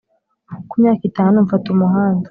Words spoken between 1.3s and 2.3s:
mfata umuhanda,